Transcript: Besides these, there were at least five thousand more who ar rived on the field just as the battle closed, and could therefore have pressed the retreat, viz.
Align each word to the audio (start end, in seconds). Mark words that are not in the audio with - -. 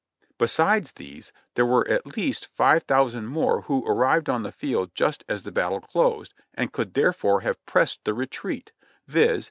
Besides 0.39 0.93
these, 0.93 1.31
there 1.53 1.63
were 1.63 1.87
at 1.87 2.17
least 2.17 2.47
five 2.47 2.81
thousand 2.85 3.27
more 3.27 3.61
who 3.61 3.85
ar 3.85 3.93
rived 3.93 4.29
on 4.31 4.41
the 4.41 4.51
field 4.51 4.95
just 4.95 5.23
as 5.29 5.43
the 5.43 5.51
battle 5.51 5.79
closed, 5.79 6.33
and 6.55 6.73
could 6.73 6.95
therefore 6.95 7.41
have 7.41 7.63
pressed 7.67 8.03
the 8.03 8.15
retreat, 8.15 8.71
viz. 9.07 9.39